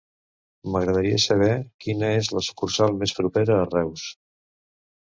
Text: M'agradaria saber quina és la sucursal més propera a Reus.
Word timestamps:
M'agradaria 0.75 1.19
saber 1.25 1.51
quina 1.85 2.11
és 2.23 2.31
la 2.39 2.45
sucursal 2.49 2.99
més 3.05 3.17
propera 3.23 3.63
a 3.63 3.71
Reus. 3.73 4.11